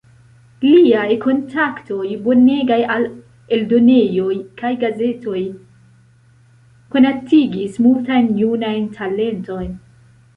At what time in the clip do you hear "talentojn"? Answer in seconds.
9.01-9.77